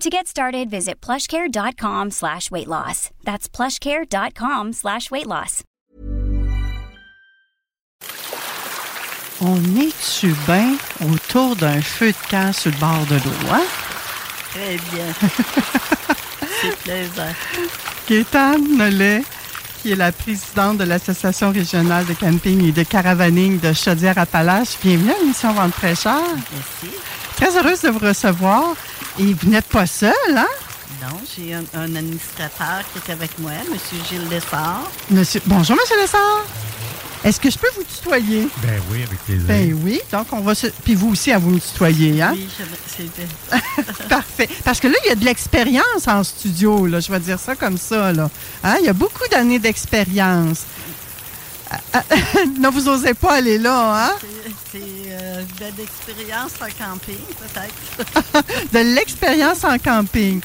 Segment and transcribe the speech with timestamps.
[0.00, 3.08] To get started, visit plushcare.com slash weight loss.
[3.24, 5.62] That's plushcare.com slash weight loss.
[9.40, 10.76] On est-tu bien
[11.10, 13.64] autour d'un feu de camp sur le bord de l'eau, hein?
[14.50, 15.14] Très bien.
[16.60, 17.32] C'est plaisant.
[18.06, 19.22] Gaétane Nollet,
[19.80, 24.76] qui est la présidente de l'Association régionale de camping et de caravaning de Chaudière-Appalaches.
[24.82, 26.22] Bienvenue à l'émission Vente fraîcheur.
[26.52, 26.94] Merci.
[27.36, 28.74] Très heureuse de vous recevoir.
[29.18, 30.46] Et vous n'êtes pas seul, hein?
[31.02, 33.76] Non, j'ai un, un administrateur qui est avec moi, M.
[34.08, 34.90] Gilles Lessard.
[35.10, 35.40] Monsieur...
[35.46, 36.44] Bonjour, Monsieur Lessard.
[37.24, 38.46] Est-ce que je peux vous tutoyer?
[38.62, 39.44] Ben oui, avec plaisir.
[39.48, 40.00] Ben oui.
[40.12, 40.68] Donc, on va se...
[40.68, 42.32] Puis vous aussi, à vous me tutoyer, hein?
[42.34, 44.48] Oui, je- c'est Parfait.
[44.64, 47.00] Parce que là, il y a de l'expérience en studio, là.
[47.00, 48.30] Je vais dire ça comme ça, là.
[48.62, 48.76] Hein?
[48.80, 50.60] Il y a beaucoup d'années d'expérience.
[51.70, 52.02] Ah, ah,
[52.60, 54.12] non, vous osez pas aller là, hein?
[55.58, 58.72] De l'expérience en camping, peut-être.
[58.72, 60.40] De l'expérience en camping.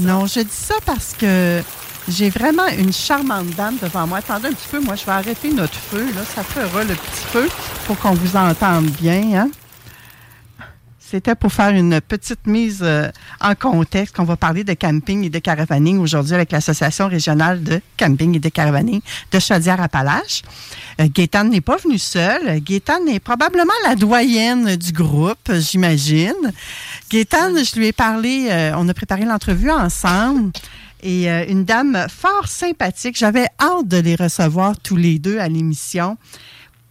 [0.00, 1.62] Non, je dis ça parce que
[2.08, 4.18] j'ai vraiment une charmante dame devant moi.
[4.18, 6.22] Attendez un petit peu, moi, je vais arrêter notre feu, là.
[6.34, 7.48] Ça fera le petit feu
[7.86, 9.50] pour qu'on vous entende bien, hein?
[11.08, 13.08] C'était pour faire une petite mise euh,
[13.40, 17.80] en contexte qu'on va parler de camping et de caravaning aujourd'hui avec l'Association régionale de
[17.96, 19.00] camping et de caravaning
[19.30, 20.42] de Chaudière-Appalaches.
[21.00, 22.58] Euh, n'est pas venue seule.
[22.60, 26.52] Gaétane est probablement la doyenne du groupe, j'imagine.
[27.08, 30.50] Gaétane, je lui ai parlé, euh, on a préparé l'entrevue ensemble.
[31.04, 33.16] Et euh, une dame fort sympathique.
[33.16, 36.16] J'avais hâte de les recevoir tous les deux à l'émission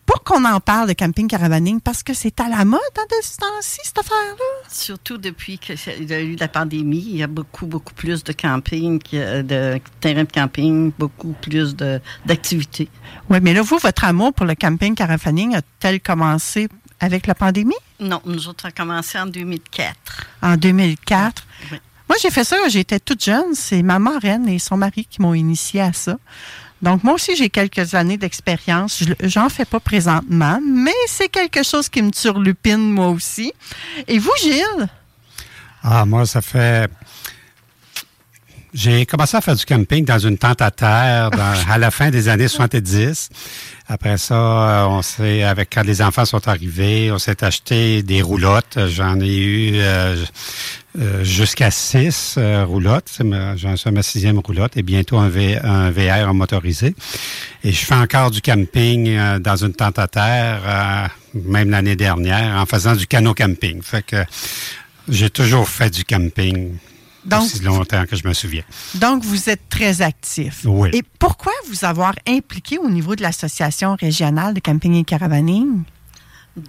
[0.06, 3.26] pour qu'on en parle de camping caravaning parce que c'est à la mode hein, de
[3.26, 4.70] ce temps-ci, cette affaire-là.
[4.70, 5.76] Surtout depuis qu'il
[6.08, 10.24] y a eu la pandémie, il y a beaucoup, beaucoup plus de camping, de terrains
[10.26, 12.88] de camping, beaucoup plus de- d'activités.
[13.30, 17.74] Oui, mais là, vous, votre amour pour le camping caravaning a-t-elle commencé avec la pandémie?
[18.00, 19.96] Non, nous autres, on a commencé en 2004.
[20.44, 21.44] en 2004?
[21.72, 21.78] Oui.
[22.08, 23.56] Moi, j'ai fait ça quand j'étais toute jeune.
[23.56, 26.18] C'est ma marraine et son mari qui m'ont initié à ça.
[26.82, 29.04] Donc, moi aussi, j'ai quelques années d'expérience.
[29.04, 33.54] Je- J'en fais pas présentement, mais c'est quelque chose qui me turlupine, moi aussi.
[34.08, 34.88] Et vous, Gilles?
[35.84, 36.90] Ah, moi, ça fait.
[38.78, 42.10] J'ai commencé à faire du camping dans une tente à terre dans- à la fin
[42.10, 43.30] des années 70.
[43.88, 48.22] Après ça, euh, on s'est, avec quand les enfants sont arrivés, on s'est acheté des
[48.22, 48.78] roulottes.
[48.90, 50.18] J'en ai eu euh,
[51.00, 53.18] euh, jusqu'à six euh, roulottes.
[53.56, 56.94] J'en suis à ma sixième roulotte et bientôt un, v, un VR en motorisé.
[57.64, 61.08] Et je fais encore du camping euh, dans une tente à terre, euh,
[61.46, 63.82] même l'année dernière, en faisant du canot camping.
[63.82, 64.18] Fait que
[65.08, 66.74] j'ai toujours fait du camping
[67.26, 68.64] Donc, aussi longtemps que je me souviens.
[68.96, 70.62] Donc, vous êtes très actif.
[70.66, 70.90] Oui.
[70.94, 75.84] Et pourquoi vous avoir impliqué au niveau de l'Association régionale de camping et caravaning?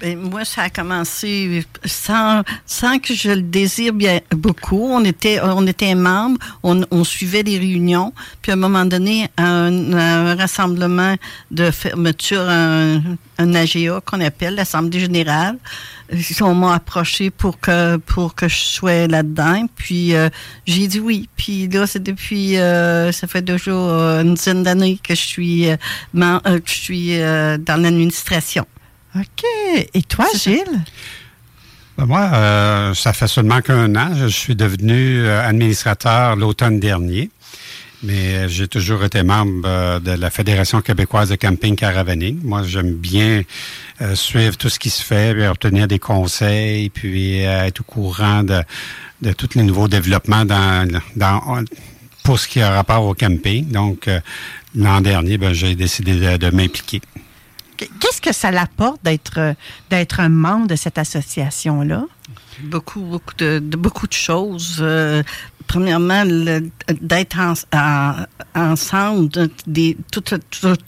[0.01, 4.83] Ben, moi, ça a commencé sans, sans que je le désire bien beaucoup.
[4.83, 8.13] On était, on était membres, on, on suivait les réunions,
[8.43, 11.15] puis à un moment donné, à un, à un rassemblement
[11.53, 13.01] de fermeture, un,
[13.39, 15.57] un AGA qu'on appelle l'Assemblée générale,
[16.41, 19.67] on m'a approché pour que pour que je sois là-dedans.
[19.77, 20.29] Puis euh,
[20.67, 21.29] j'ai dit oui.
[21.37, 25.69] Puis là, c'est depuis euh, ça fait déjà euh, une dizaine d'années que je suis
[25.71, 25.77] euh,
[26.17, 28.67] euh, que je suis euh, dans l'administration.
[29.15, 29.45] OK.
[29.95, 30.85] Et toi, Gilles?
[31.97, 34.15] Ben, moi, euh, ça fait seulement qu'un an.
[34.15, 37.31] Je suis devenu administrateur l'automne dernier.
[38.03, 42.39] Mais euh, j'ai toujours été membre euh, de la Fédération québécoise de camping caravaning.
[42.43, 43.43] Moi, j'aime bien
[44.03, 47.85] euh, suivre tout ce qui se fait, puis obtenir des conseils, puis euh, être au
[47.85, 48.63] courant de,
[49.23, 51.65] de tous les nouveaux développements dans, dans
[52.23, 53.71] pour ce qui a rapport au camping.
[53.71, 54.21] Donc, euh,
[54.75, 57.01] l'an dernier, ben, j'ai décidé de, de m'impliquer.
[57.77, 59.55] Qu'est-ce que ça l'apporte d'être
[59.91, 62.05] d'être un membre de cette association-là?
[62.63, 64.79] Beaucoup, beaucoup de, beaucoup de choses.
[64.81, 65.23] Euh,
[65.67, 66.25] premièrement,
[67.01, 67.39] d'être
[68.55, 69.29] ensemble,
[69.67, 69.97] des,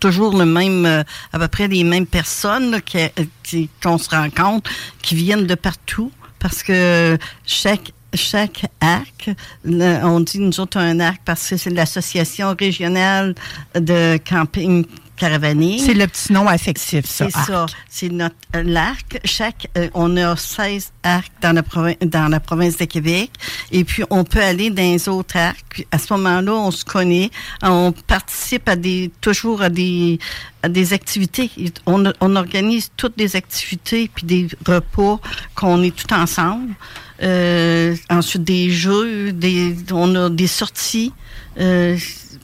[0.01, 4.71] toujours le même, euh, à peu près les mêmes personnes qui, qu'on se rencontre,
[5.03, 9.31] qui viennent de partout, parce que chaque chaque arc,
[9.67, 13.35] on dit nous autres un arc parce que c'est l'association régionale
[13.75, 14.87] de camping
[15.19, 15.79] caravaning.
[15.79, 17.27] C'est le petit nom affectif, ça.
[17.31, 17.67] C'est ça.
[17.89, 19.21] C'est notre euh, l'arc.
[19.25, 23.31] Chaque, euh, on a 16 arcs dans la, province, dans la province de Québec.
[23.71, 25.87] Et puis, on peut aller dans les autres arcs.
[25.91, 27.31] À ce moment-là, on se connaît.
[27.63, 30.19] On participe à des, toujours à des,
[30.67, 31.51] des activités.
[31.87, 32.05] On,
[32.37, 35.21] organise toutes des activités puis des repas
[35.55, 36.75] qu'on est tout ensemble.
[37.23, 41.13] Euh, ensuite, des jeux, des, on a des sorties.
[41.59, 41.97] Euh,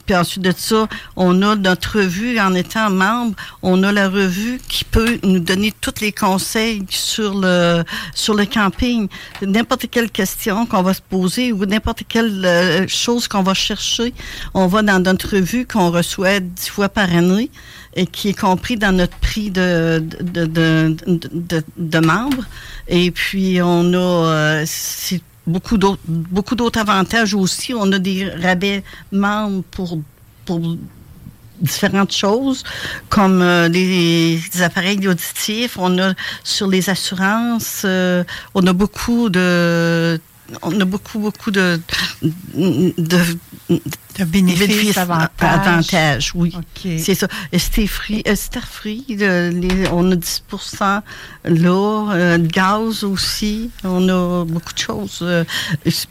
[0.05, 4.59] puis ensuite de ça, on a notre revue en étant membre, on a la revue
[4.67, 7.83] qui peut nous donner tous les conseils sur le
[8.13, 9.07] sur le camping.
[9.41, 14.13] N'importe quelle question qu'on va se poser ou n'importe quelle euh, chose qu'on va chercher,
[14.53, 17.49] on va dans notre revue qu'on reçoit dix fois par année
[17.95, 20.95] et qui est compris dans notre prix de de,
[21.77, 22.43] de, membres.
[22.87, 24.65] Et puis on a euh,
[25.47, 27.73] beaucoup d'autres beaucoup d'autres avantages aussi.
[27.73, 29.99] On a des rabais membres pour
[30.45, 30.59] pour
[31.61, 32.63] différentes choses,
[33.09, 35.77] comme euh, les, appareils auditifs.
[35.77, 36.13] On a
[36.43, 40.19] sur les assurances, euh, on a beaucoup de
[40.61, 41.79] on a beaucoup, beaucoup de,
[42.23, 43.19] de,
[43.69, 46.31] de bénéfices, avantages.
[46.35, 46.53] oui.
[46.83, 47.27] C'est ça.
[47.51, 48.23] C'était free,
[48.71, 49.05] free
[49.91, 51.01] on a 10%
[51.45, 55.19] là, euh, gaz aussi, on a beaucoup de choses.
[55.21, 55.43] Euh,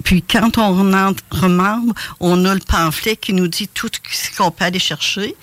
[0.03, 4.51] puis quand on entre membre, on a le pamphlet qui nous dit tout ce qu'on
[4.51, 5.37] peut aller chercher.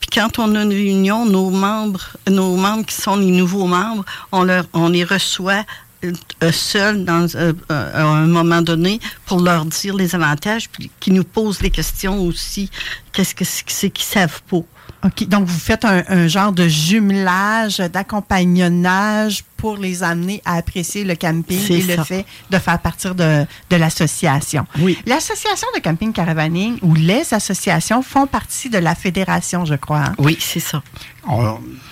[0.00, 4.04] Puis quand on a une réunion, nos membres, nos membres qui sont les nouveaux membres,
[4.32, 5.64] on, leur, on les reçoit
[6.04, 10.92] euh, seul dans euh, euh, à un moment donné pour leur dire les avantages, puis
[11.00, 12.70] qui nous posent les questions aussi.
[13.12, 14.62] Qu'est-ce que c'est qu'ils savent pas?
[15.04, 15.28] OK.
[15.28, 21.60] Donc, vous faites un, genre de jumelage, d'accompagnonnage pour les amener à apprécier le camping
[21.70, 24.64] et le fait de faire partir de, de l'association.
[24.78, 24.96] Oui.
[25.04, 29.98] L'association de camping caravaning ou les associations font partie de la fédération, je crois.
[29.98, 30.14] Hein?
[30.18, 30.80] Oui, c'est ça.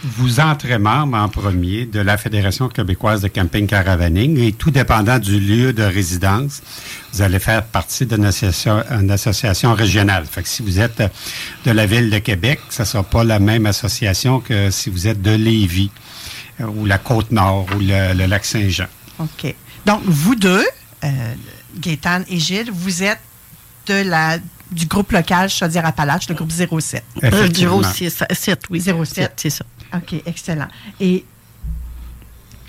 [0.05, 5.19] vous entrez membre en premier de la Fédération québécoise de camping caravaning et tout dépendant
[5.19, 6.63] du lieu de résidence,
[7.13, 10.25] vous allez faire partie d'une association, une association régionale.
[10.31, 11.03] Fait que si vous êtes
[11.65, 15.09] de la ville de Québec, ça ne sera pas la même association que si vous
[15.09, 18.87] êtes de Lévis euh, ou la Côte-Nord ou le, lac Saint-Jean.
[19.19, 19.55] OK.
[19.85, 20.65] Donc, vous deux,
[21.05, 21.35] euh,
[21.77, 23.21] Gaétane et Gilles, vous êtes
[23.87, 24.39] de la
[24.71, 27.05] du groupe local Chaudière-Appalaches, le groupe 07.
[27.23, 28.81] Euh, 07, oui.
[28.81, 29.65] 07, c'est ça.
[29.95, 30.69] OK, excellent.
[31.01, 31.25] Et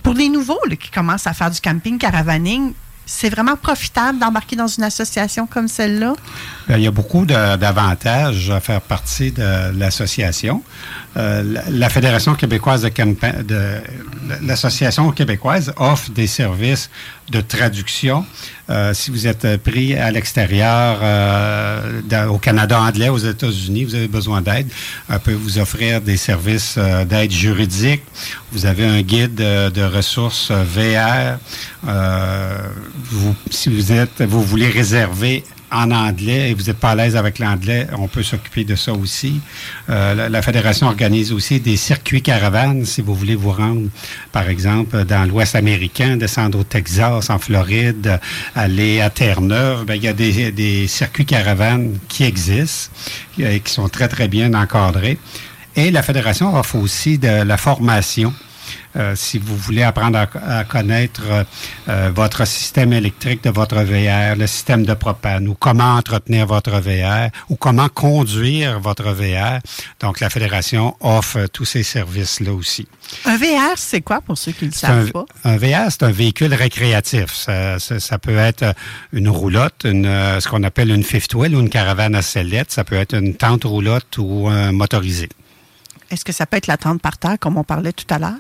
[0.04, 2.74] pour les nouveaux qui commencent à faire du camping caravaning,
[3.08, 6.14] c'est vraiment profitable d'embarquer dans une association comme celle-là?
[6.70, 10.62] il y a beaucoup d'avantages à faire partie de l'association.
[11.16, 13.82] Euh, la Fédération québécoise de de,
[14.46, 16.90] l'association québécoise offre des services
[17.30, 18.26] de traduction.
[18.70, 24.08] Euh, si vous êtes pris à l'extérieur, euh, au Canada anglais, aux États-Unis, vous avez
[24.08, 24.68] besoin d'aide,
[25.10, 28.04] on peut vous offrir des services d'aide juridique.
[28.52, 31.38] Vous avez un guide de, ressources VR.
[31.84, 37.16] Vous, si vous êtes, vous voulez réserver en anglais et vous n'êtes pas à l'aise
[37.16, 39.42] avec l'anglais, on peut s'occuper de ça aussi.
[39.90, 43.90] Euh, la, Fédération organise aussi des circuits caravanes si vous voulez vous rendre,
[44.32, 48.20] par exemple, dans l'Ouest américain, descendre au Texas, en Floride,
[48.56, 49.86] aller à Terre-Neuve.
[49.86, 52.92] Ben, il y a des, des, circuits caravanes qui existent
[53.38, 55.18] et qui sont très, très bien encadrés.
[55.76, 58.34] Et la Fédération offre aussi de la formation
[58.96, 61.44] euh, si vous voulez apprendre à, connaître euh,
[61.90, 66.80] euh, votre système électrique de votre VR, le système de propane, ou comment entretenir votre
[66.80, 69.60] VR, ou comment conduire votre VR.
[70.00, 72.88] Donc, la Fédération offre tous ces services-là aussi.
[73.26, 75.26] Un VR, c'est quoi pour ceux qui ne le savent pas?
[75.44, 77.34] Un VR, c'est un véhicule récréatif.
[77.34, 78.74] Ça, ça, peut être
[79.14, 80.06] une roulotte, une,
[80.40, 82.72] ce qu'on appelle une fifth wheel ou une caravane à sellette.
[82.72, 85.30] Ça peut être une tente roulotte ou un motorisé.
[86.10, 88.38] Est-ce que ça peut être la tente par terre, comme on parlait tout à l'heure?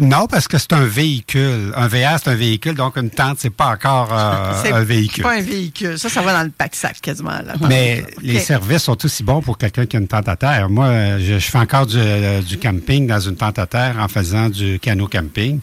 [0.00, 1.72] Non, parce que c'est un véhicule.
[1.76, 5.24] Un VR, c'est un véhicule, donc une tente, c'est pas encore euh, un véhicule.
[5.24, 5.98] Pas un véhicule.
[5.98, 7.32] Ça, ça va dans le pack-sac quasiment.
[7.68, 10.68] Mais les services sont aussi bons pour quelqu'un qui a une tente à terre.
[10.68, 14.78] Moi, je, fais encore euh, du, camping dans une tente à terre en faisant du
[14.78, 15.60] canot camping.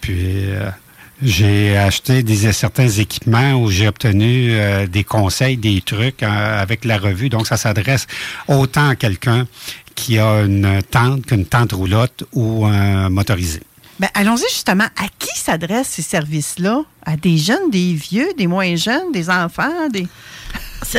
[0.00, 0.50] Puis...
[0.50, 0.70] Euh,
[1.22, 4.52] j'ai acheté des, certains équipements où j'ai obtenu
[4.88, 7.28] des conseils, des trucs avec la revue.
[7.28, 8.06] Donc, ça s'adresse
[8.48, 9.46] autant à quelqu'un
[9.94, 13.60] qui a une tente qu'une tente roulotte ou un motorisé.
[14.00, 14.84] Ben, allons-y justement.
[14.96, 16.82] À qui s'adressent ces services-là?
[17.06, 20.06] À des jeunes, des vieux, des moins jeunes, des enfants, des...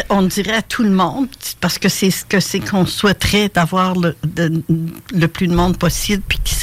[0.09, 1.27] On dirait à tout le monde,
[1.61, 4.15] parce que c'est ce que c'est qu'on souhaiterait d'avoir le,
[5.13, 6.54] le, plus de monde possible, puis qui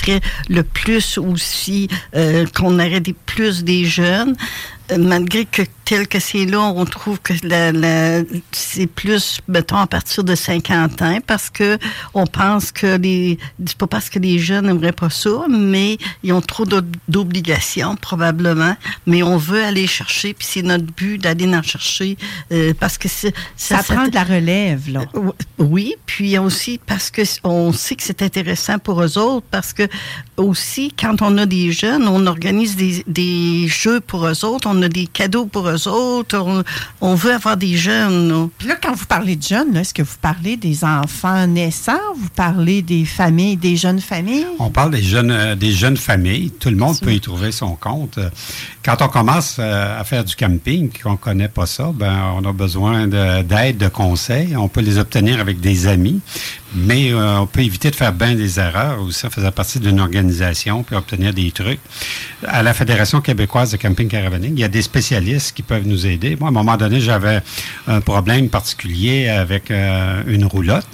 [0.48, 4.34] le plus aussi, euh, qu'on aurait des, plus des jeunes.
[4.90, 7.34] Euh, malgré que tel que c'est là, on trouve que
[8.50, 11.76] c'est plus, mettons, à partir de 50 ans, parce que
[12.14, 16.32] on pense que les, c'est pas parce que les jeunes n'aimeraient pas ça, mais ils
[16.32, 16.64] ont trop
[17.08, 22.16] d'obligations, probablement, mais on veut aller chercher, puis c'est notre but d'aller en chercher,
[22.52, 25.02] euh, parce que ça, ça prend de la relève, là.
[25.14, 29.74] Euh, oui, puis aussi parce que on sait que c'est intéressant pour eux autres, parce
[29.74, 29.86] que
[30.38, 34.80] aussi, quand on a des jeunes, on organise des, des jeux pour eux autres, on
[34.80, 36.64] a des cadeaux pour eux autres.
[37.00, 38.48] On, veut avoir des jeunes.
[38.58, 41.92] Puis là, quand vous parlez de jeunes, est-ce que vous parlez des enfants naissants?
[42.16, 44.46] Vous parlez des familles, des jeunes familles?
[44.58, 46.50] On parle des jeunes, euh, des jeunes familles.
[46.50, 48.18] Tout le monde peut y trouver son compte.
[48.84, 52.44] Quand on commence euh, à faire du camping, qu'on ne connaît pas ça, ben, on
[52.48, 54.56] a besoin d'aide, de, conseils.
[54.56, 56.20] On peut les obtenir avec des amis,
[56.74, 60.00] mais euh, on peut éviter de faire bien des erreurs aussi ça faisait partie d'une
[60.00, 61.80] organisation puis obtenir des trucs.
[62.46, 66.06] À la Fédération québécoise de camping caravaning, il y a des spécialistes qui peuvent nous
[66.06, 66.36] aider.
[66.36, 67.40] Moi, à un moment donné, j'avais
[67.86, 70.86] un problème particulier avec euh, une roulotte.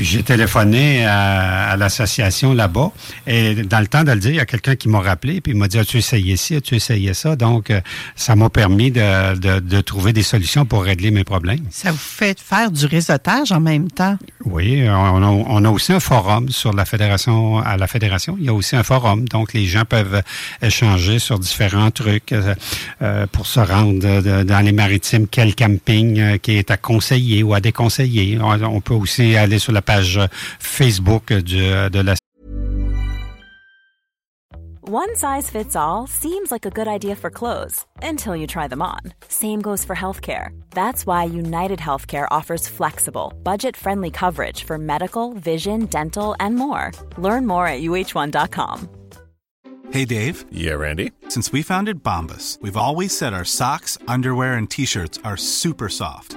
[0.00, 2.90] Puis j'ai téléphoné à, l'association là-bas.
[3.26, 5.52] Et dans le temps de le dire, il y a quelqu'un qui m'a rappelé, puis
[5.52, 7.82] il m'a dit As-tu essayé ci, as-tu essayé ça Donc, euh,
[8.16, 11.66] ça m'a permis de, trouver des solutions pour régler mes problèmes.
[11.68, 14.16] Ça vous fait faire du réseautage en même temps?
[14.46, 17.58] Oui, on a, aussi un forum sur la fédération.
[17.58, 19.28] À la fédération, il y a aussi un forum.
[19.28, 20.22] Donc, les gens peuvent
[20.62, 22.54] échanger sur différents trucs euh,
[23.02, 24.00] euh, pour se rendre
[24.44, 28.38] dans les maritimes, quel camping qui est à conseiller ou à déconseiller.
[28.40, 30.28] On, peut aussi aller sur la page euh,
[30.58, 32.14] Facebook du, euh, de la
[34.82, 38.82] One size fits all seems like a good idea for clothes until you try them
[38.82, 39.00] on.
[39.28, 40.48] Same goes for healthcare.
[40.74, 46.90] That's why United Healthcare offers flexible, budget-friendly coverage for medical, vision, dental, and more.
[47.18, 48.88] Learn more at uh1.com.
[49.92, 50.44] Hey Dave.
[50.50, 51.12] Yeah, Randy.
[51.28, 56.36] Since we founded Bombus, we've always said our socks, underwear, and t-shirts are super soft.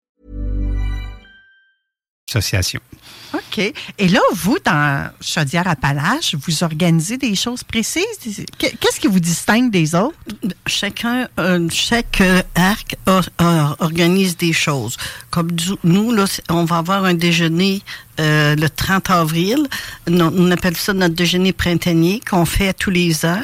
[2.31, 2.79] Association.
[3.33, 3.59] OK.
[3.97, 8.05] Et là, vous, dans Chaudière-Appalaches, vous organisez des choses précises?
[8.57, 10.17] Qu'est-ce qui vous distingue des autres?
[10.65, 12.21] Chacun, euh, chaque
[12.55, 12.95] arc
[13.79, 14.97] organise des choses.
[15.29, 15.49] Comme
[15.83, 17.81] nous, là, on va avoir un déjeuner
[18.21, 19.67] euh, le 30 avril.
[20.07, 23.41] On, appelle ça notre déjeuner printanier qu'on fait tous les ans.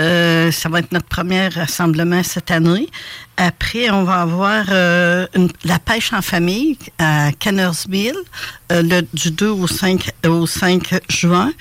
[0.00, 2.88] Euh, ça va être notre premier rassemblement cette année.
[3.36, 5.26] Après, on va avoir euh,
[5.64, 8.18] la pêche en famille à Cannersville
[8.70, 11.52] le, du 2 au 5, au 5 juin.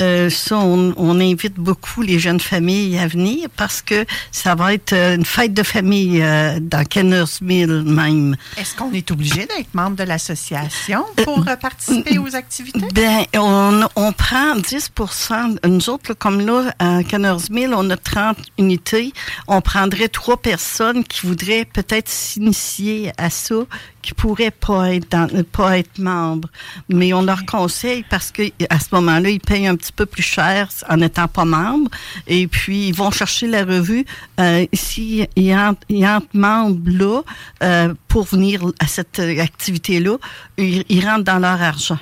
[0.00, 4.72] Euh, ça, on, on, invite beaucoup les jeunes familles à venir parce que ça va
[4.72, 8.36] être une fête de famille euh, dans Kennersville même.
[8.56, 12.80] Est-ce qu'on est obligé d'être membre de l'association pour participer aux activités?
[12.94, 19.12] Ben, on, on prend 10% Nous autres, comme là, à Kennersville, on a 30 unités.
[19.46, 23.56] On prendrait trois personnes qui voudraient peut-être s'initier à ça,
[24.02, 26.48] qui pourraient pas être pas être membres.
[26.88, 30.22] Mais on leur conseille parce que à ce moment-là, ils payent un petit peu plus
[30.22, 31.90] cher en n'étant pas membres.
[32.26, 34.04] Et puis, ils vont chercher la revue.
[34.40, 37.22] Euh, S'ils entrent membres là,
[37.62, 40.16] euh, pour venir à cette activité-là,
[40.58, 41.98] ils rentrent dans leur argent.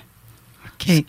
[0.66, 1.04] OK.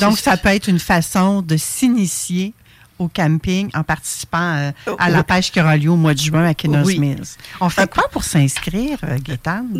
[0.00, 2.54] Donc, ça peut être une façon de s'initier
[2.98, 6.46] au camping en participant euh, à la pêche qui aura lieu au mois de juin
[6.46, 7.24] à Kennos Mills.
[7.60, 9.18] On fait quoi pour s'inscrire, euh,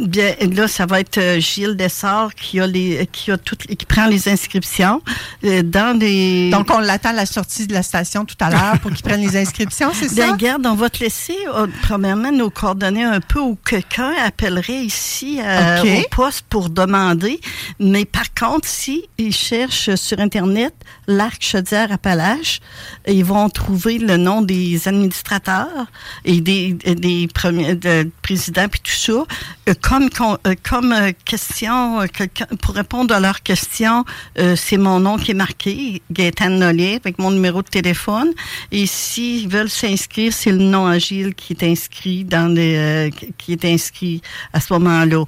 [0.07, 3.87] Bien, là, ça va être euh, Gilles Dessart qui a les, qui a toutes, qui
[3.87, 5.03] prend les inscriptions
[5.43, 6.51] dans les.
[6.51, 9.21] Donc, on l'attend à la sortie de la station tout à l'heure pour qu'il prenne
[9.21, 10.15] les inscriptions, c'est ça?
[10.27, 11.37] Bien, garde, on va te laisser,
[11.83, 17.41] premièrement, nos coordonnées un peu où quelqu'un appellerait ici au poste pour demander.
[17.79, 20.75] Mais par contre, si il cherche sur Internet
[21.07, 22.61] l'arc Chaudière Appalaches,
[23.07, 25.87] ils vont trouver le nom des administrateurs
[26.25, 29.13] et des, des premiers de, présidents puis tout ça
[29.69, 32.01] euh, comme euh, comme euh, question
[32.61, 34.05] pour répondre à leurs questions
[34.57, 38.33] c'est mon nom qui est marqué Gaëtan Nollet avec mon numéro de téléphone
[38.73, 43.65] et s'ils veulent s'inscrire c'est le nom Agile qui est inscrit dans les qui est
[43.65, 45.25] inscrit à ce moment-là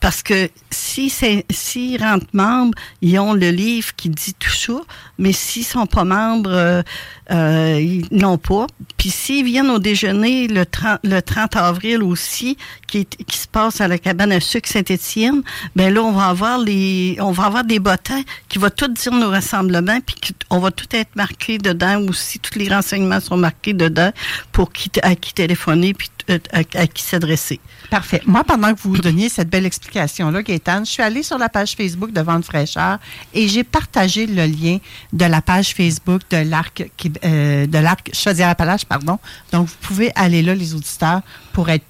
[0.00, 4.80] parce que si s'ils rentrent membres ils ont le livre qui dit tout ça
[5.18, 6.82] mais s'ils sont pas membres euh,
[7.30, 8.66] euh, ils n'ont pas.
[8.96, 13.88] Puis s'ils viennent au déjeuner le 30, le 30 avril aussi, qui, se passe à
[13.88, 15.42] la cabane à sucre Saint-Étienne,
[15.76, 19.12] ben là, on va avoir les, on va avoir des bottins qui vont tout dire
[19.12, 20.16] nos rassemblements, puis
[20.50, 22.38] on va tout être marqué dedans aussi.
[22.38, 24.12] Tous les renseignements sont marqués dedans
[24.52, 27.58] pour qui, à qui téléphoner, puis euh, à, qui s'adresser.
[27.88, 28.20] Parfait.
[28.26, 31.72] Moi, pendant que vous donniez cette belle explication-là, Gaëtane, je suis allée sur la page
[31.72, 32.98] Facebook de Vente fraîcheur
[33.32, 34.76] et j'ai partagé le lien
[35.14, 36.84] de la page Facebook de l'Arc
[37.24, 39.18] euh, de l'Arc Chaudière-Appalaches, pardon.
[39.52, 41.22] Donc, vous pouvez aller là, les auditeurs,
[41.58, 41.84] pour être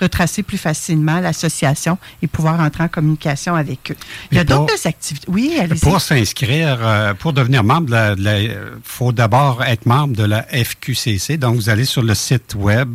[0.00, 3.96] retracer plus facilement l'association et pouvoir entrer en communication avec eux.
[4.32, 5.24] Il y a d'autres activités.
[5.30, 10.42] Oui, allez Pour s'inscrire, euh, pour devenir membre, il faut d'abord être membre de la
[10.42, 11.36] FQCC.
[11.36, 12.90] Donc, vous allez sur le site web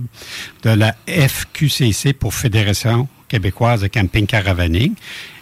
[0.63, 4.93] de la FQCC pour Fédération québécoise de camping caravaning.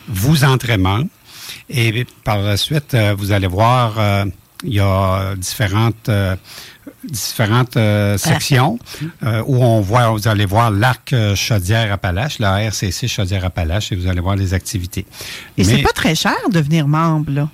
[0.07, 1.09] Vous entrez membre
[1.71, 3.97] et par la suite, euh, vous allez voir
[4.63, 6.35] il y a différentes euh,
[7.03, 8.79] différentes euh, sections
[9.23, 14.19] euh, où on voit, vous allez voir l'arc Chaudière-Appalaches, la RCC Chaudière-Appalaches, et vous allez
[14.19, 15.05] voir les activités.
[15.57, 17.49] Et c'est pas très cher de devenir membre, là.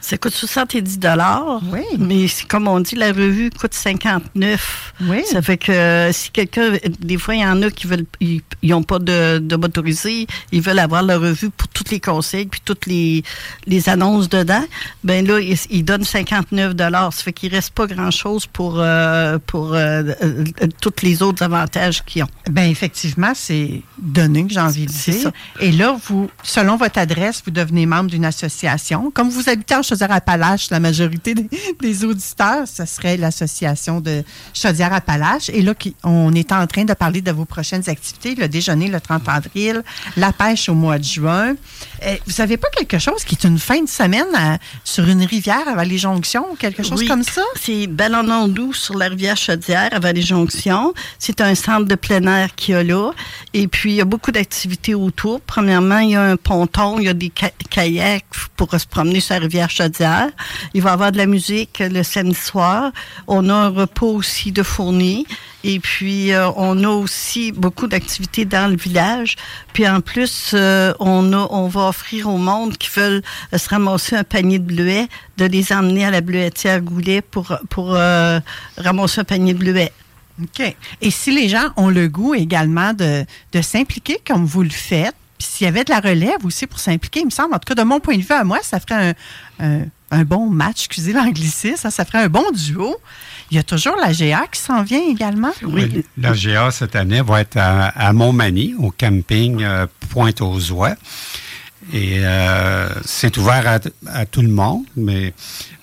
[0.00, 1.60] Ça coûte 70 dollars.
[1.72, 1.82] Oui.
[1.98, 4.94] Mais comme on dit, la revue coûte 59.
[5.02, 5.22] Oui.
[5.30, 8.42] Ça fait que euh, si quelqu'un, des fois, il y en a qui veulent, ils
[8.62, 12.60] n'ont pas de, de motorisé, ils veulent avoir la revue pour tous les conseils puis
[12.64, 13.22] toutes les,
[13.66, 14.64] les annonces dedans.
[15.04, 17.12] Ben là, ils, donnent 59 dollars.
[17.12, 20.02] Ça fait qu'il reste pas grand chose pour euh, pour euh,
[20.80, 22.28] tous les autres avantages qu'ils ont.
[22.50, 25.32] Ben effectivement, c'est donné j'ai envie de dire.
[25.60, 29.10] Et là, vous, selon votre adresse, vous devenez membre d'une association.
[29.10, 34.22] Comme vous habitez en Chaudière-Appalaches, la majorité des, auditeurs, ce serait l'association de
[34.54, 35.48] Chaudière-Appalaches.
[35.48, 39.00] Et là, on est en train de parler de vos prochaines activités, le déjeuner le
[39.00, 39.82] 30 avril,
[40.16, 41.54] la pêche au mois de juin.
[42.06, 45.66] Euh, vous n'avez pas quelque chose qui est une fin de semaine sur une rivière
[45.66, 47.42] à Vallée-Jonction ou quelque chose comme ça?
[47.60, 50.94] C'est Ballonondou sur la rivière Chaudière à Vallée-Jonction.
[51.18, 53.10] C'est un centre de plein air qu'il y a là.
[53.54, 55.40] Et puis, il y a beaucoup d'activités autour.
[55.40, 57.32] Premièrement, il y a un ponton, il y a des
[57.70, 58.24] kayaks
[58.56, 59.79] pour se promener sur la rivière Chaudière
[60.74, 62.92] il va y avoir de la musique le samedi soir.
[63.26, 65.26] On a un repos aussi de fourni.
[65.62, 69.36] Et puis, euh, on a aussi beaucoup d'activités dans le village.
[69.72, 73.68] Puis, en plus, euh, on, a, on va offrir au monde qui veulent euh, se
[73.68, 77.96] ramasser un panier de bleuets, de les emmener à la bleuetière Goulet pour, pour
[78.76, 79.92] ramasser un panier de bleuets.
[80.42, 80.74] OK.
[81.02, 85.14] Et si les gens ont le goût également de, de s'impliquer comme vous le faites,
[85.40, 87.74] puis s'il y avait de la relève aussi pour s'impliquer, il me semble, en tout
[87.74, 89.14] cas de mon point de vue à moi, ça ferait
[89.58, 92.94] un, un, bon match, excusez l'anglicisme, ça, ça ferait un bon duo.
[93.50, 95.52] Il y a toujours la GA qui s'en vient également.
[95.62, 100.94] Oui, la GA cette année va être à, Montmagny, au camping euh, Pointe-aux-Oies.
[101.94, 105.32] Et euh, c'est ouvert à, tout le monde, mais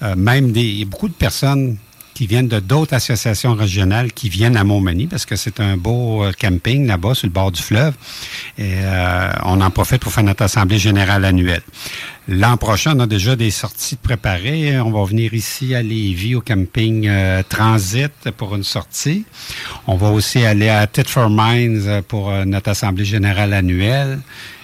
[0.04, 1.78] euh, même des, beaucoup de personnes
[2.18, 6.24] qui viennent de d'autres associations régionales qui viennent à Montmagny parce que c'est un beau
[6.24, 7.94] euh, camping là-bas sur le bord du fleuve.
[8.58, 11.62] Et euh, on en profite pour faire notre assemblée générale annuelle.
[12.28, 14.80] L'an prochain, on a déjà des sorties préparées.
[14.80, 19.26] On va venir ici à Lévis au camping euh, Transit pour une sortie.
[19.86, 24.18] On va aussi aller à Titford Mines pour notre assemblée générale annuelle.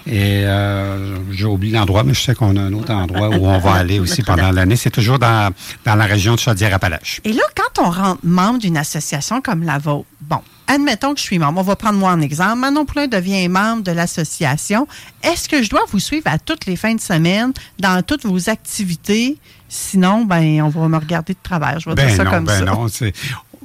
[0.05, 3.59] Et euh, j'ai oublié l'endroit, mais je sais qu'on a un autre endroit où on
[3.59, 4.75] va aller aussi pendant l'année.
[4.75, 5.53] C'est toujours dans,
[5.85, 7.21] dans la région de Chaudière-Appalaches.
[7.23, 11.25] Et là, quand on rentre membre d'une association comme la vôtre, bon, admettons que je
[11.25, 11.59] suis membre.
[11.59, 12.59] On va prendre moi en exemple.
[12.59, 14.87] Manon Poulain devient membre de l'association.
[15.23, 18.49] Est-ce que je dois vous suivre à toutes les fins de semaine dans toutes vos
[18.49, 19.37] activités?
[19.69, 21.79] Sinon, ben, on va me regarder de travers.
[21.79, 22.65] Je vais dire ben ça comme ben ça.
[22.65, 22.87] Non,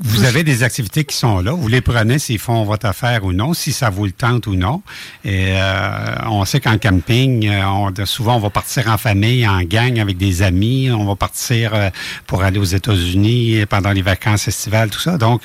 [0.01, 1.53] vous avez des activités qui sont là.
[1.53, 4.55] Vous les prenez s'ils font votre affaire ou non, si ça vous le tente ou
[4.55, 4.83] non.
[5.25, 9.63] Et euh, on sait qu'en camping, euh, on, souvent, on va partir en famille, en
[9.63, 10.91] gang, avec des amis.
[10.91, 11.91] On va partir euh,
[12.27, 15.19] pour aller aux États-Unis pendant les vacances estivales, tout ça.
[15.19, 15.43] Donc,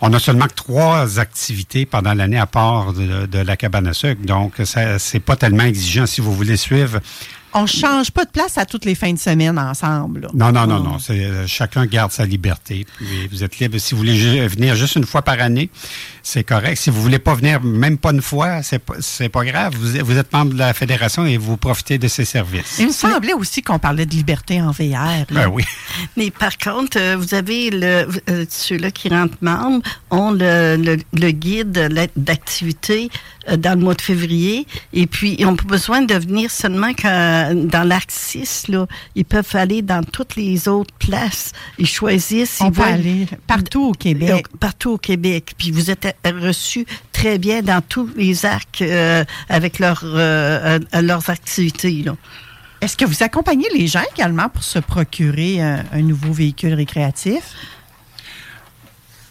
[0.00, 4.22] on a seulement trois activités pendant l'année à part de, de, la cabane à sucre.
[4.22, 7.00] Donc, c'est pas tellement exigeant si vous voulez suivre
[7.56, 10.20] On change pas de place à toutes les fins de semaine ensemble.
[10.20, 10.28] là.
[10.34, 10.98] Non, non, non, non.
[10.98, 12.86] C'est, euh, chacun garde sa liberté.
[12.98, 13.78] Puis vous êtes libre.
[13.78, 15.70] Si vous voulez venir juste une fois par année,
[16.22, 16.76] c'est correct.
[16.76, 19.74] Si vous voulez pas venir même pas une fois, c'est pas, c'est pas grave.
[19.78, 22.76] Vous, êtes- vous êtes membre de la fédération et vous profitez de ses services.
[22.78, 25.24] Il me semblait aussi qu'on parlait de liberté en VR.
[25.30, 25.46] là.
[25.46, 25.64] Ben oui.
[26.16, 30.96] Mais par contre, euh, vous avez le, euh, ceux-là qui rentrent membres ont le, le,
[31.18, 33.08] le guide d'activité
[33.58, 34.66] dans le mois de février.
[34.92, 38.68] Et puis, ils n'ont pas besoin de venir seulement quand, dans l'Arc 6.
[38.68, 38.86] Là.
[39.14, 41.52] Ils peuvent aller dans toutes les autres places.
[41.78, 42.58] Ils choisissent.
[42.60, 44.30] On ils peut aller partout au Québec.
[44.30, 45.52] Euh, Partout au Québec.
[45.58, 50.78] Puis vous êtes euh, reçus très bien dans tous les arcs euh, avec leurs euh,
[51.00, 52.02] leurs activités.
[52.04, 52.16] Là.
[52.80, 57.42] Est-ce que vous accompagnez les gens également pour se procurer un, un nouveau véhicule récréatif?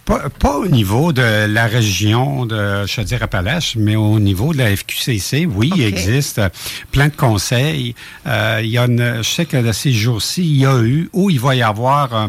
[0.06, 5.48] Pas, pas au niveau de la région de Chaudière-Appalaches, mais au niveau de la FQCC,
[5.48, 6.50] oui, il existe euh,
[6.92, 7.96] plein de conseils.
[8.28, 11.10] Euh, il y a une, je sais que de ces jours-ci, il y a eu
[11.12, 12.28] ou il va y avoir euh,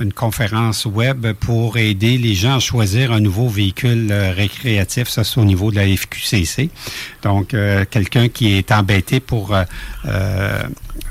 [0.00, 5.08] une conférence web pour aider les gens à choisir un nouveau véhicule euh, récréatif.
[5.08, 6.70] Ça, c'est au niveau de la FQCC.
[7.22, 9.64] Donc, euh, quelqu'un qui est embêté pour euh,
[10.06, 10.62] euh,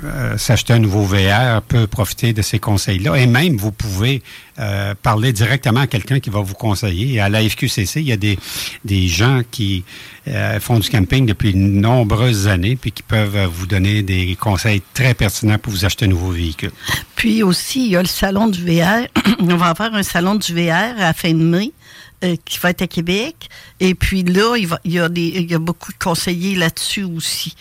[0.04, 3.16] euh, s'acheter un nouveau VR peut profiter de ces conseils-là.
[3.16, 4.22] Et même, vous pouvez
[4.60, 7.20] euh, parler directement à quelqu'un qui va vous conseiller.
[7.20, 8.40] À la FQCC, il y a des,
[8.84, 9.84] des gens qui
[10.28, 14.82] euh, font du camping depuis de nombreuses années, puis qui peuvent vous donner des conseils
[14.94, 16.72] très pertinents pour vous acheter un nouveau véhicule.
[17.16, 19.08] Puis aussi, il y a le salon du VR.
[19.40, 21.72] On va avoir un salon du VR à la fin de mai.
[22.24, 23.50] euh, qui va être à Québec.
[23.80, 27.56] Et puis là, il, y, a des, il y a beaucoup de conseillers là-dessus aussi.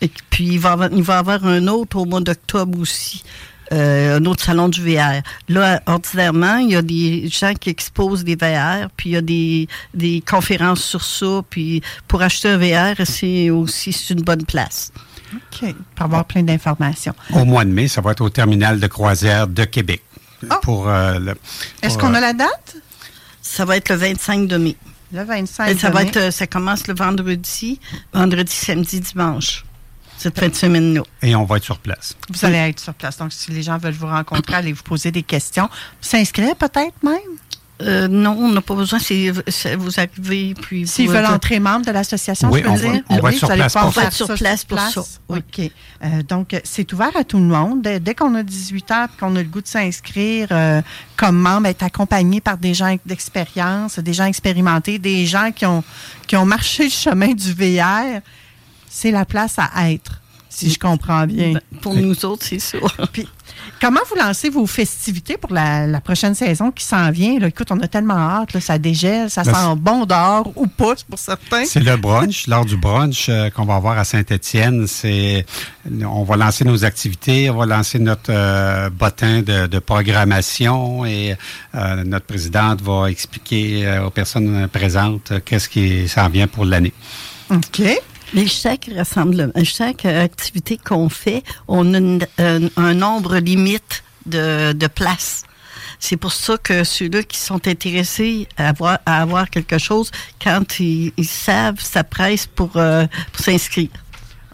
[0.00, 3.22] Et puis il va, va avoir un autre au mois d'octobre aussi.
[3.72, 5.22] Euh, un autre salon du VR.
[5.48, 9.20] Là, ordinairement, il y a des gens qui exposent des VR, puis il y a
[9.20, 14.90] des, des conférences sur ça, puis pour acheter un VR, c'est aussi une bonne place.
[15.32, 15.72] OK.
[15.94, 17.14] Pour avoir plein d'informations.
[17.32, 20.02] Au mois de mai, ça va être au terminal de croisière de Québec.
[20.62, 21.36] Pour, euh, le-
[21.82, 22.76] Est-ce qu'on euh, a la date?
[23.42, 24.76] Ça va être le 25 de mai.
[25.12, 26.08] Le 25 Et ça de va mai.
[26.08, 27.78] être, ça commence le vendredi,
[28.12, 29.64] vendredi, samedi, dimanche.
[30.20, 31.02] Cette fin de semaine-là.
[31.22, 32.14] Et on va être sur place.
[32.30, 33.16] Vous allez être sur place.
[33.16, 35.68] Donc, si les gens veulent vous rencontrer, allez vous poser des questions.
[36.00, 37.16] S'inscrire peut-être même?
[37.82, 38.98] Euh, non, on n'a pas besoin.
[38.98, 39.30] C'est-
[39.76, 42.92] vous arrivez, puis S'ils veulent entrer membre de l'association, Oui, je peux on dire?
[42.92, 45.02] va- on va Oui, être sur place pour faire va être sur place pour ça,
[45.30, 45.38] oui.
[45.38, 45.70] OK.
[46.04, 47.80] Euh, donc, c'est ouvert à tout le monde.
[47.80, 50.82] Dès, dès qu'on a 18 ans et qu'on a le goût de s'inscrire euh,
[51.16, 55.82] comme membre, être accompagné par des gens d'expérience, des gens expérimentés, des gens qui ont,
[56.26, 58.20] qui ont marché le chemin du VR,
[58.90, 61.52] c'est la place à être, si je comprends bien.
[61.52, 62.78] Ben, pour nous autres, c'est ça.
[63.12, 63.26] Puis,
[63.80, 67.38] comment vous lancez vos festivités pour la, la prochaine saison qui s'en vient?
[67.38, 67.46] Là?
[67.46, 70.94] Écoute, on a tellement hâte, là, ça dégèle, ça Ben, sent bon dehors ou pas
[71.08, 71.64] pour certains.
[71.66, 72.48] C'est le brunch.
[72.48, 75.46] Lors du brunch euh, qu'on va avoir à Saint-Étienne, c'est
[76.04, 81.36] on va lancer nos activités, on va lancer notre euh, bottin de, de programmation et
[81.76, 86.64] euh, notre présidente va expliquer euh, aux personnes présentes euh, qu'est-ce qui s'en vient pour
[86.64, 86.92] l'année.
[87.50, 87.82] OK.
[88.34, 92.26] Mais chaque rassemblement, chaque euh, activité qu'on fait, on a une-
[92.76, 95.42] un, nombre limite de, de places.
[95.98, 100.10] C'est pour ça que ceux-là qui sont intéressés à avoir, à avoir quelque chose,
[100.42, 103.90] quand ils, savent, ça presse pour, euh, pour s'inscrire.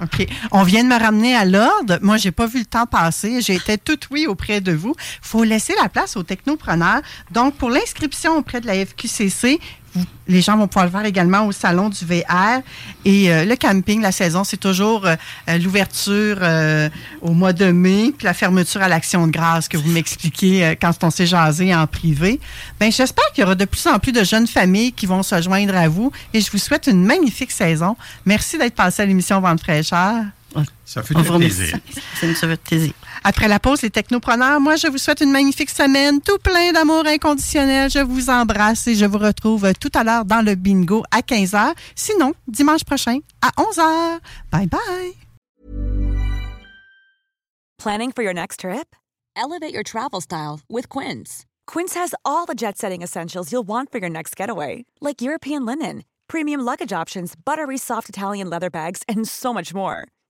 [0.03, 0.27] OK.
[0.51, 1.99] On vient de me ramener à l'ordre.
[2.03, 3.41] Moi, j'ai pas vu le temps passer.
[3.41, 4.95] J'ai été tout oui auprès de vous.
[5.23, 7.01] faut laisser la place aux technopreneurs.
[7.31, 9.59] Donc, pour l'inscription auprès de la FQCC,
[9.97, 12.61] vous- les gens vont pouvoir le faire également au salon du VR.
[13.05, 15.15] Et euh, le camping, la saison, c'est toujours euh,
[15.49, 16.89] euh, l'ouverture euh,
[17.23, 20.75] au mois de mai, puis la fermeture à l'action de grâce que vous m'expliquez euh,
[20.81, 22.41] quand on s'est jasé en privé.
[22.81, 25.41] Ben, j'espère qu'il y aura de plus en plus de jeunes familles qui vont se
[25.43, 26.11] joindre à vous.
[26.35, 27.97] Et je vous souhaite une magnifique saison.
[28.25, 30.25] Merci d'être passé à l'émission Vente fraîcheur.
[30.85, 31.77] Ça fait plaisir.
[32.21, 32.93] Ça nous fait plaisir.
[33.24, 37.07] Après la pause, les technopreneurs, moi, je vous souhaite une magnifique semaine, tout plein d'amour
[37.07, 37.90] inconditionnel.
[37.90, 41.74] Je vous embrasse et je vous retrouve tout à l'heure dans le bingo à 15h.
[41.94, 44.18] Sinon, dimanche prochain à 11h.
[44.52, 45.14] Bye bye.
[47.79, 48.96] Planning for your next trip?
[49.37, 51.44] Elevate your travel style with Quince.
[51.66, 55.66] Quince has all the jet setting essentials you'll want for your next getaway, like European
[55.66, 60.07] linen, premium luggage options, buttery soft Italian leather bags, and so much more.